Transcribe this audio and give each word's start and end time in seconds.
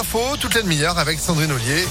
l'info, 0.00 0.34
toute 0.40 0.54
la 0.54 0.62
demi-heure 0.62 0.98
avec 0.98 1.18
Sandrine 1.18 1.52
Ollier. 1.52 1.84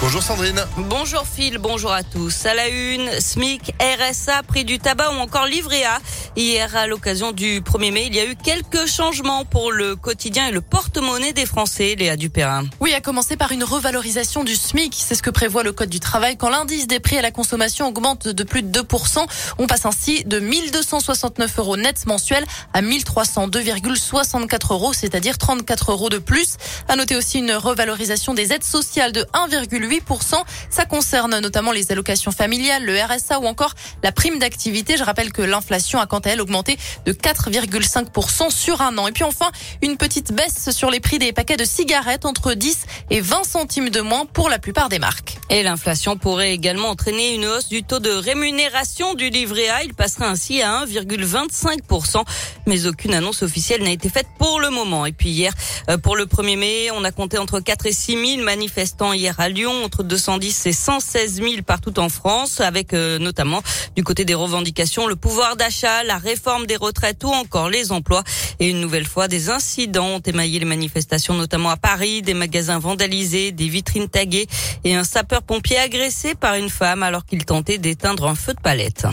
Bonjour 0.00 0.22
Sandrine. 0.22 0.64
Bonjour 0.78 1.26
Phil, 1.26 1.58
bonjour 1.58 1.92
à 1.92 2.02
tous. 2.02 2.46
À 2.46 2.54
la 2.54 2.68
une, 2.68 3.10
SMIC, 3.20 3.74
RSA, 3.80 4.42
prix 4.44 4.64
du 4.64 4.78
tabac 4.78 5.10
ou 5.10 5.16
encore 5.16 5.44
livret 5.44 5.84
A. 5.84 5.98
Hier, 6.38 6.76
à 6.76 6.86
l'occasion 6.86 7.32
du 7.32 7.62
1er 7.62 7.92
mai, 7.92 8.04
il 8.08 8.14
y 8.14 8.20
a 8.20 8.26
eu 8.26 8.36
quelques 8.36 8.84
changements 8.86 9.46
pour 9.46 9.72
le 9.72 9.96
quotidien 9.96 10.48
et 10.48 10.50
le 10.50 10.60
porte-monnaie 10.60 11.32
des 11.32 11.46
Français, 11.46 11.94
Léa 11.98 12.16
Dupérin. 12.16 12.64
Oui, 12.78 12.92
à 12.92 13.00
commencer 13.00 13.38
par 13.38 13.52
une 13.52 13.64
revalorisation 13.64 14.44
du 14.44 14.54
SMIC. 14.54 14.94
C'est 14.98 15.14
ce 15.14 15.22
que 15.22 15.30
prévoit 15.30 15.62
le 15.62 15.72
Code 15.72 15.88
du 15.88 15.98
travail. 15.98 16.36
Quand 16.36 16.50
l'indice 16.50 16.86
des 16.88 17.00
prix 17.00 17.16
à 17.16 17.22
la 17.22 17.30
consommation 17.30 17.88
augmente 17.88 18.28
de 18.28 18.44
plus 18.44 18.62
de 18.62 18.80
2%, 18.82 19.24
on 19.56 19.66
passe 19.66 19.86
ainsi 19.86 20.24
de 20.24 20.38
1269 20.38 21.58
euros 21.58 21.78
net 21.78 22.04
mensuels 22.04 22.44
à 22.74 22.82
1302,64 22.82 24.74
euros, 24.74 24.92
c'est-à-dire 24.92 25.38
34 25.38 25.92
euros 25.92 26.10
de 26.10 26.18
plus. 26.18 26.58
À 26.86 26.96
noter 26.96 27.16
aussi 27.16 27.38
une 27.38 27.52
revalorisation 27.52 28.34
des 28.34 28.52
aides 28.52 28.62
sociales 28.62 29.12
de 29.12 29.22
1,8 29.32 30.02
8%. 30.02 30.34
Ça 30.68 30.84
concerne 30.84 31.38
notamment 31.38 31.72
les 31.72 31.90
allocations 31.92 32.30
familiales, 32.30 32.84
le 32.84 32.94
RSA 33.00 33.40
ou 33.40 33.46
encore 33.46 33.72
la 34.02 34.12
prime 34.12 34.38
d'activité. 34.38 34.98
Je 34.98 35.02
rappelle 35.02 35.32
que 35.32 35.40
l'inflation 35.40 35.98
a 35.98 36.04
quant 36.04 36.25
elle 36.26 36.40
augmenté 36.40 36.76
de 37.04 37.12
4,5% 37.12 38.50
sur 38.50 38.80
un 38.80 38.96
an. 38.98 39.06
Et 39.08 39.12
puis 39.12 39.24
enfin, 39.24 39.50
une 39.82 39.96
petite 39.96 40.32
baisse 40.32 40.70
sur 40.70 40.90
les 40.90 41.00
prix 41.00 41.18
des 41.18 41.32
paquets 41.32 41.56
de 41.56 41.64
cigarettes 41.64 42.24
entre 42.24 42.54
10 42.54 42.86
et 43.10 43.20
20 43.20 43.44
centimes 43.44 43.90
de 43.90 44.00
moins 44.00 44.26
pour 44.26 44.48
la 44.48 44.58
plupart 44.58 44.88
des 44.88 44.98
marques. 44.98 45.38
Et 45.50 45.62
l'inflation 45.62 46.16
pourrait 46.16 46.52
également 46.52 46.90
entraîner 46.90 47.34
une 47.34 47.46
hausse 47.46 47.68
du 47.68 47.82
taux 47.82 48.00
de 48.00 48.10
rémunération 48.10 49.14
du 49.14 49.30
livret 49.30 49.68
A. 49.68 49.84
Il 49.84 49.94
passerait 49.94 50.26
ainsi 50.26 50.62
à 50.62 50.84
1,25%. 50.84 52.24
Mais 52.66 52.86
aucune 52.86 53.14
annonce 53.14 53.42
officielle 53.42 53.82
n'a 53.82 53.90
été 53.90 54.08
faite 54.08 54.26
pour 54.38 54.60
le 54.60 54.70
moment. 54.70 55.06
Et 55.06 55.12
puis 55.12 55.30
hier, 55.30 55.52
euh, 55.88 55.98
pour 55.98 56.16
le 56.16 56.26
1er 56.26 56.56
mai, 56.56 56.90
on 56.92 57.04
a 57.04 57.12
compté 57.12 57.38
entre 57.38 57.60
4 57.60 57.86
et 57.86 57.92
6 57.92 58.36
000 58.36 58.42
manifestants 58.42 59.12
hier 59.12 59.38
à 59.38 59.48
Lyon 59.48 59.84
entre 59.84 60.02
210 60.02 60.66
et 60.66 60.72
116 60.72 61.34
000 61.34 61.62
partout 61.66 61.98
en 61.98 62.08
France, 62.08 62.60
avec 62.60 62.92
euh, 62.92 63.18
notamment 63.18 63.62
du 63.94 64.02
côté 64.04 64.24
des 64.24 64.34
revendications 64.34 65.06
le 65.06 65.16
pouvoir 65.16 65.56
d'achat, 65.56 66.02
la 66.04 66.15
réforme 66.18 66.66
des 66.66 66.76
retraites 66.76 67.22
ou 67.24 67.28
encore 67.28 67.68
les 67.68 67.92
emplois. 67.92 68.22
Et 68.60 68.68
une 68.68 68.80
nouvelle 68.80 69.06
fois, 69.06 69.28
des 69.28 69.50
incidents 69.50 70.06
ont 70.06 70.20
émaillé 70.20 70.58
les 70.58 70.64
manifestations, 70.64 71.34
notamment 71.34 71.70
à 71.70 71.76
Paris, 71.76 72.22
des 72.22 72.34
magasins 72.34 72.78
vandalisés, 72.78 73.52
des 73.52 73.68
vitrines 73.68 74.08
taguées 74.08 74.46
et 74.84 74.94
un 74.94 75.04
sapeur-pompier 75.04 75.78
agressé 75.78 76.34
par 76.34 76.54
une 76.54 76.70
femme 76.70 77.02
alors 77.02 77.24
qu'il 77.24 77.44
tentait 77.44 77.78
d'éteindre 77.78 78.26
un 78.26 78.34
feu 78.34 78.54
de 78.54 78.60
palette. 78.60 79.06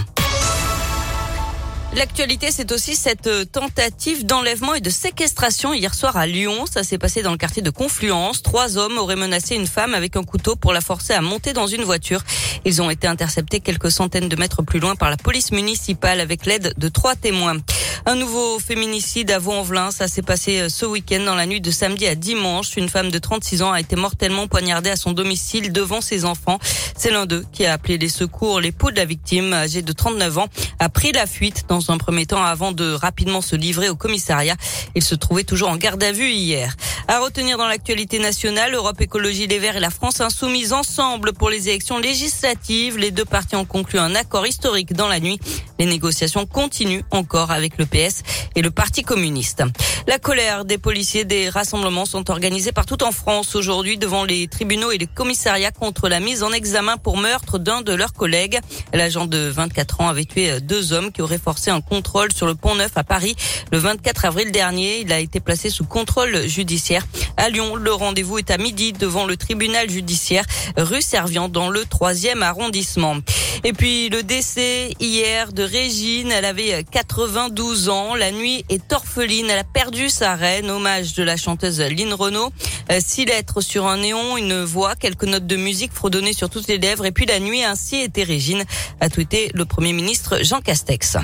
L'actualité, 1.96 2.50
c'est 2.50 2.72
aussi 2.72 2.96
cette 2.96 3.28
euh, 3.28 3.46
tentative 3.46 4.26
d'enlèvement 4.26 4.74
et 4.74 4.82
de 4.82 4.90
séquestration 4.90 5.76
hier 5.76 5.94
soir 5.94 6.18
à 6.18 6.26
Lyon. 6.26 6.66
Ça 6.66 6.84
s'est 6.84 6.98
passé 6.98 7.22
dans 7.22 7.32
le 7.32 7.38
quartier 7.38 7.62
de 7.62 7.70
Confluence. 7.70 8.42
Trois 8.42 8.80
hommes 8.80 8.98
auraient 8.98 9.16
menacé 9.16 9.54
une 9.54 9.68
femme 9.68 9.94
avec 9.94 10.16
un 10.16 10.24
couteau 10.24 10.56
pour 10.56 10.74
la 10.74 10.82
forcer 10.82 11.14
à 11.14 11.22
monter 11.22 11.54
dans 11.54 11.68
une 11.68 11.84
voiture. 11.84 12.24
Ils 12.66 12.82
ont 12.82 12.90
été 12.90 13.06
interceptés 13.06 13.60
quelques 13.60 13.92
centaines 13.92 14.28
de 14.28 14.36
mètres 14.36 14.64
plus 14.64 14.80
loin 14.80 14.96
par 14.96 15.12
la 15.12 15.18
police 15.18 15.52
municipale 15.52 16.20
avec 16.20 16.48
l'aide 16.48 16.74
de 16.76 16.90
trois 16.90 17.16
témoins. 17.16 17.58
Un 18.08 18.16
nouveau 18.16 18.58
féminicide 18.58 19.30
à 19.30 19.38
Vaux-en-Velin. 19.38 19.92
Ça 19.92 20.08
s'est 20.08 20.24
passé 20.24 20.62
euh, 20.62 20.70
ce 20.70 20.88
week-end 20.88 21.24
dans 21.24 21.36
la 21.36 21.46
nuit 21.46 21.62
de 21.62 21.70
samedi 21.70 22.08
à 22.08 22.16
dimanche. 22.16 22.76
Une 22.76 22.90
femme 22.90 23.12
de 23.12 23.20
36 23.20 23.62
ans 23.62 23.72
a 23.72 23.80
été 23.80 23.96
mortellement 23.96 24.48
poignardée 24.48 24.90
à 24.90 24.96
son 24.96 25.12
domicile 25.12 25.72
devant 25.72 26.02
ses 26.02 26.26
enfants. 26.26 26.58
C'est 26.98 27.12
l'un 27.12 27.28
d'eux 27.28 27.46
qui 27.54 27.68
a 27.68 27.74
appelé 27.74 28.00
les 28.00 28.10
secours. 28.10 28.60
L'époux 28.60 28.90
de 28.90 28.98
la 28.98 29.06
victime, 29.06 29.54
âgé 29.54 29.84
de 29.84 29.92
39 29.94 30.38
ans, 30.40 30.48
a 30.80 30.90
pris 30.90 31.12
la 31.12 31.28
fuite 31.28 31.66
dans 31.70 31.83
un 31.92 31.98
premier 31.98 32.26
temps 32.26 32.44
avant 32.44 32.72
de 32.72 32.94
rapidement 32.94 33.42
se 33.42 33.56
livrer 33.56 33.90
au 33.90 33.96
commissariat. 33.96 34.56
Il 34.96 35.04
se 35.04 35.16
trouvait 35.16 35.44
toujours 35.44 35.70
en 35.70 35.78
garde 35.78 36.04
à 36.04 36.12
vue 36.12 36.32
hier. 36.32 36.76
À 37.08 37.20
retenir 37.20 37.58
dans 37.58 37.68
l'actualité 37.68 38.20
nationale, 38.20 38.74
Europe 38.74 39.02
Écologie 39.02 39.48
Les 39.48 39.60
Verts 39.60 39.76
et 39.76 39.82
la 39.82 39.90
France 39.90 40.22
insoumise 40.22 40.72
ensemble 40.72 41.34
pour 41.34 41.50
les 41.50 41.68
élections 41.68 42.00
législatives. 42.00 42.98
Les 42.98 43.12
deux 43.12 43.26
partis 43.26 43.56
ont 43.56 43.66
conclu 43.66 44.00
un 44.00 44.16
accord 44.16 44.48
historique 44.48 44.94
dans 44.94 45.08
la 45.08 45.20
nuit. 45.20 45.40
Les 45.80 45.86
négociations 45.86 46.46
continuent 46.46 47.04
encore 47.12 47.52
avec 47.52 47.78
le 47.78 47.86
PS 47.86 48.24
et 48.56 48.62
le 48.62 48.72
Parti 48.72 49.04
communiste. 49.04 49.64
La 50.08 50.20
colère 50.20 50.66
des 50.66 50.78
policiers 50.78 51.26
des 51.26 51.50
rassemblements 51.50 52.06
sont 52.06 52.30
organisés 52.30 52.72
partout 52.72 53.04
en 53.04 53.12
France 53.12 53.56
aujourd'hui 53.56 53.98
devant 53.98 54.26
les 54.26 54.48
tribunaux 54.48 54.92
et 54.92 54.98
les 54.98 55.08
commissariats 55.08 55.72
contre 55.72 56.10
la 56.10 56.20
mise 56.20 56.44
en 56.44 56.52
examen 56.52 56.98
pour 56.98 57.18
meurtre 57.18 57.58
d'un 57.58 57.82
de 57.82 57.94
leurs 57.94 58.14
collègues. 58.14 58.60
L'agent 58.94 59.26
de 59.26 59.38
24 59.38 60.02
ans 60.02 60.10
avait 60.10 60.26
tué 60.26 60.60
deux 60.62 60.94
hommes 60.94 61.12
qui 61.12 61.22
auraient 61.22 61.38
forcé 61.38 61.72
un 61.72 61.82
contrôle 61.82 62.32
sur 62.34 62.46
le 62.46 62.56
pont 62.56 62.76
Neuf 62.76 62.92
à 62.96 63.04
Paris 63.04 63.36
le 63.72 63.78
24 63.78 64.26
avril 64.26 64.52
dernier. 64.52 65.00
Il 65.02 65.12
a 65.12 65.20
été 65.20 65.40
placé 65.40 65.70
sous 65.70 65.86
contrôle 65.86 66.48
judiciaire. 66.48 67.06
À 67.38 67.50
Lyon, 67.50 67.76
le 67.76 67.94
rendez-vous 67.94 68.38
est 68.38 68.52
à 68.52 68.58
midi 68.58 68.94
devant 68.94 69.26
le 69.26 69.38
tribunal 69.38 69.90
judiciaire 69.90 70.46
rue 70.78 71.02
Servian 71.02 71.50
dans 71.50 71.70
le 71.70 71.86
troisième 71.86 72.44
arrondissement. 72.44 73.18
Et 73.66 73.72
puis 73.72 74.10
le 74.10 74.24
décès 74.24 74.94
hier 75.00 75.54
de 75.54 75.64
Régine, 75.64 76.32
elle 76.32 76.44
avait 76.44 76.84
92 76.84 77.88
ans. 77.88 78.14
La 78.14 78.32
nuit 78.32 78.66
est 78.70 78.92
orpheline, 78.92 79.50
elle 79.50 79.60
a 79.60 79.64
perdu 79.64 80.10
sa 80.10 80.36
reine. 80.36 80.70
Hommage 80.70 81.14
de 81.14 81.24
la 81.24 81.38
chanteuse 81.38 81.80
Lynn 81.80 82.14
Renault. 82.14 82.52
Euh, 82.92 83.00
six 83.00 83.24
lettres 83.24 83.62
sur 83.62 83.88
un 83.88 83.98
néon, 83.98 84.36
une 84.38 84.64
voix, 84.64 84.96
quelques 84.96 85.24
notes 85.24 85.48
de 85.48 85.56
musique 85.56 85.94
fredonnées 85.94 86.34
sur 86.34 86.50
toutes 86.50 86.68
les 86.68 86.78
lèvres. 86.78 87.06
Et 87.06 87.12
puis 87.12 87.26
la 87.26 87.40
nuit 87.40 87.64
ainsi 87.64 87.98
était 87.98 88.24
Régine, 88.24 88.66
a 89.00 89.10
tweeté 89.10 89.50
le 89.54 89.64
Premier 89.64 89.94
ministre 89.94 90.44
Jean 90.44 90.60
Castex. 90.60 91.18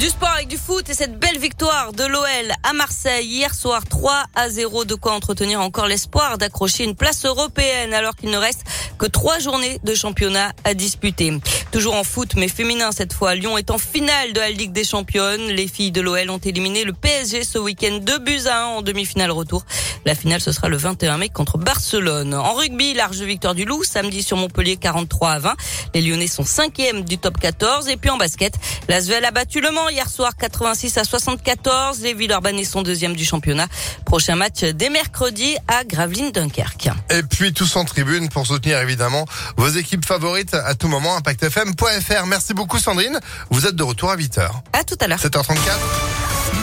Du 0.00 0.08
sport 0.08 0.30
avec 0.30 0.48
du 0.48 0.56
foot 0.56 0.88
et 0.88 0.94
cette 0.94 1.18
belle 1.18 1.36
victoire 1.36 1.92
de 1.92 2.04
l'OL 2.04 2.24
à 2.62 2.72
Marseille 2.72 3.26
hier 3.26 3.54
soir 3.54 3.82
3 3.86 4.24
à 4.34 4.48
0 4.48 4.86
de 4.86 4.94
quoi 4.94 5.12
entretenir 5.12 5.60
encore 5.60 5.88
l'espoir 5.88 6.38
d'accrocher 6.38 6.84
une 6.84 6.96
place 6.96 7.26
européenne 7.26 7.92
alors 7.92 8.16
qu'il 8.16 8.30
ne 8.30 8.38
reste 8.38 8.64
que 8.98 9.04
trois 9.04 9.38
journées 9.38 9.78
de 9.84 9.94
championnat 9.94 10.52
à 10.64 10.72
disputer. 10.72 11.38
Toujours 11.70 11.96
en 11.96 12.04
foot, 12.04 12.34
mais 12.36 12.48
féminin 12.48 12.92
cette 12.92 13.12
fois. 13.12 13.34
Lyon 13.34 13.58
est 13.58 13.70
en 13.70 13.76
finale 13.76 14.32
de 14.32 14.40
la 14.40 14.50
Ligue 14.50 14.72
des 14.72 14.84
Championnes. 14.84 15.48
Les 15.48 15.68
filles 15.68 15.92
de 15.92 16.00
l'OL 16.00 16.30
ont 16.30 16.38
éliminé 16.38 16.84
le 16.84 16.94
PSG 16.94 17.44
ce 17.44 17.58
week-end 17.58 17.98
2 18.00 18.18
buts 18.20 18.46
à 18.46 18.64
1 18.64 18.66
en 18.76 18.82
demi-finale 18.82 19.30
retour. 19.30 19.66
La 20.06 20.14
finale, 20.14 20.40
ce 20.40 20.50
sera 20.50 20.68
le 20.68 20.78
21 20.78 21.18
mai 21.18 21.28
contre 21.28 21.58
Barcelone. 21.58 22.34
En 22.34 22.54
rugby, 22.54 22.94
large 22.94 23.20
victoire 23.20 23.54
du 23.54 23.66
Loup, 23.66 23.84
samedi 23.84 24.22
sur 24.22 24.38
Montpellier 24.38 24.76
43 24.76 25.30
à 25.30 25.38
20. 25.38 25.56
Les 25.94 26.00
Lyonnais 26.00 26.26
sont 26.26 26.44
cinquièmes 26.44 27.04
du 27.04 27.18
top 27.18 27.38
14. 27.38 27.88
Et 27.88 27.98
puis 27.98 28.08
en 28.08 28.16
basket, 28.16 28.54
l'Asvel 28.88 29.24
a 29.24 29.30
battu 29.30 29.60
Le 29.60 29.70
Mans 29.70 29.89
hier 29.90 30.08
soir 30.08 30.36
86 30.36 30.98
à 30.98 31.04
74. 31.04 32.00
Les 32.00 32.14
Villeurbanais 32.14 32.64
sont 32.64 32.82
deuxièmes 32.82 33.16
du 33.16 33.24
championnat. 33.24 33.66
Prochain 34.04 34.36
match 34.36 34.62
dès 34.62 34.90
mercredi 34.90 35.56
à 35.68 35.84
Gravelines 35.84 36.30
Dunkerque. 36.30 36.90
Et 37.10 37.22
puis 37.22 37.52
tous 37.52 37.76
en 37.76 37.84
tribune 37.84 38.28
pour 38.28 38.46
soutenir 38.46 38.78
évidemment 38.78 39.26
vos 39.56 39.68
équipes 39.68 40.04
favorites 40.04 40.54
à 40.54 40.74
tout 40.74 40.88
moment. 40.88 41.16
ImpactFM.fr. 41.16 42.26
Merci 42.26 42.54
beaucoup 42.54 42.78
Sandrine. 42.78 43.18
Vous 43.50 43.66
êtes 43.66 43.76
de 43.76 43.82
retour 43.82 44.10
à 44.10 44.16
8h. 44.16 44.48
À 44.72 44.84
tout 44.84 44.96
à 45.00 45.06
l'heure. 45.08 45.18
7h34. 45.18 45.56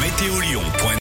Météo 0.02 0.40